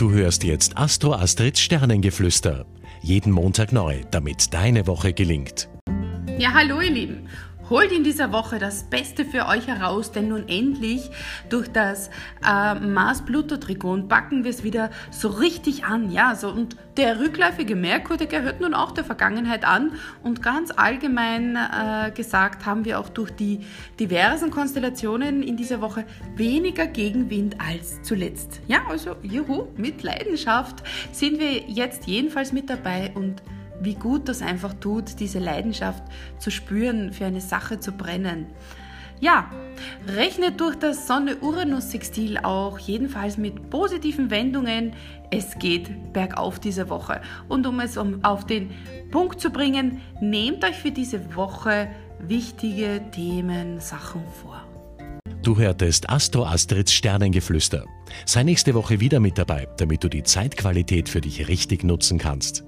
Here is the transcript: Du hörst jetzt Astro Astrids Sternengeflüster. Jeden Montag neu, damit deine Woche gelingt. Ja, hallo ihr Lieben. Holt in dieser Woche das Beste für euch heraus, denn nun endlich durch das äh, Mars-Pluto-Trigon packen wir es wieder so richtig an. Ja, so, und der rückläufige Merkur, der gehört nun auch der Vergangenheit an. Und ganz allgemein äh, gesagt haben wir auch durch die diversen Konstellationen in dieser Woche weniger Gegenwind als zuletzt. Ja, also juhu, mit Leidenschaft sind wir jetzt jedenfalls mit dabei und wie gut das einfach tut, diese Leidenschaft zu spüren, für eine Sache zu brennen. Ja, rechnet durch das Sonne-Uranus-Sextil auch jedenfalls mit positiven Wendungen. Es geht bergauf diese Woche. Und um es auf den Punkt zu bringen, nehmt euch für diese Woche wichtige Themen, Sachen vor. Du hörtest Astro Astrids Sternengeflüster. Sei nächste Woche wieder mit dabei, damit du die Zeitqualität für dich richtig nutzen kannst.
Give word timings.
Du 0.00 0.12
hörst 0.12 0.44
jetzt 0.44 0.78
Astro 0.78 1.12
Astrids 1.12 1.60
Sternengeflüster. 1.60 2.64
Jeden 3.02 3.30
Montag 3.30 3.70
neu, 3.70 4.00
damit 4.10 4.54
deine 4.54 4.86
Woche 4.86 5.12
gelingt. 5.12 5.68
Ja, 6.38 6.54
hallo 6.54 6.80
ihr 6.80 6.90
Lieben. 6.90 7.28
Holt 7.70 7.92
in 7.92 8.02
dieser 8.02 8.32
Woche 8.32 8.58
das 8.58 8.82
Beste 8.82 9.24
für 9.24 9.46
euch 9.46 9.68
heraus, 9.68 10.10
denn 10.10 10.26
nun 10.26 10.48
endlich 10.48 11.08
durch 11.50 11.70
das 11.70 12.10
äh, 12.44 12.74
Mars-Pluto-Trigon 12.74 14.08
packen 14.08 14.42
wir 14.42 14.50
es 14.50 14.64
wieder 14.64 14.90
so 15.12 15.28
richtig 15.28 15.84
an. 15.84 16.10
Ja, 16.10 16.34
so, 16.34 16.48
und 16.48 16.76
der 16.96 17.20
rückläufige 17.20 17.76
Merkur, 17.76 18.16
der 18.16 18.26
gehört 18.26 18.60
nun 18.60 18.74
auch 18.74 18.90
der 18.90 19.04
Vergangenheit 19.04 19.64
an. 19.64 19.92
Und 20.24 20.42
ganz 20.42 20.72
allgemein 20.72 21.54
äh, 21.54 22.10
gesagt 22.10 22.66
haben 22.66 22.84
wir 22.84 22.98
auch 22.98 23.08
durch 23.08 23.30
die 23.30 23.60
diversen 24.00 24.50
Konstellationen 24.50 25.44
in 25.44 25.56
dieser 25.56 25.80
Woche 25.80 26.04
weniger 26.34 26.88
Gegenwind 26.88 27.54
als 27.60 28.02
zuletzt. 28.02 28.60
Ja, 28.66 28.80
also 28.88 29.14
juhu, 29.22 29.68
mit 29.76 30.02
Leidenschaft 30.02 30.82
sind 31.12 31.38
wir 31.38 31.52
jetzt 31.68 32.08
jedenfalls 32.08 32.52
mit 32.52 32.68
dabei 32.68 33.12
und 33.14 33.44
wie 33.80 33.94
gut 33.94 34.28
das 34.28 34.42
einfach 34.42 34.74
tut, 34.74 35.20
diese 35.20 35.38
Leidenschaft 35.38 36.02
zu 36.38 36.50
spüren, 36.50 37.12
für 37.12 37.26
eine 37.26 37.40
Sache 37.40 37.80
zu 37.80 37.92
brennen. 37.92 38.46
Ja, 39.20 39.50
rechnet 40.08 40.60
durch 40.60 40.76
das 40.76 41.06
Sonne-Uranus-Sextil 41.06 42.38
auch 42.38 42.78
jedenfalls 42.78 43.36
mit 43.36 43.68
positiven 43.68 44.30
Wendungen. 44.30 44.94
Es 45.30 45.58
geht 45.58 46.14
bergauf 46.14 46.58
diese 46.58 46.88
Woche. 46.88 47.20
Und 47.46 47.66
um 47.66 47.80
es 47.80 47.98
auf 47.98 48.46
den 48.46 48.70
Punkt 49.10 49.40
zu 49.40 49.50
bringen, 49.50 50.00
nehmt 50.22 50.64
euch 50.64 50.76
für 50.76 50.90
diese 50.90 51.36
Woche 51.36 51.88
wichtige 52.18 53.02
Themen, 53.12 53.78
Sachen 53.78 54.22
vor. 54.42 54.64
Du 55.42 55.58
hörtest 55.58 56.08
Astro 56.08 56.44
Astrids 56.44 56.92
Sternengeflüster. 56.92 57.84
Sei 58.24 58.42
nächste 58.42 58.74
Woche 58.74 59.00
wieder 59.00 59.20
mit 59.20 59.36
dabei, 59.36 59.68
damit 59.76 60.02
du 60.02 60.08
die 60.08 60.22
Zeitqualität 60.22 61.10
für 61.10 61.20
dich 61.20 61.48
richtig 61.48 61.84
nutzen 61.84 62.18
kannst. 62.18 62.64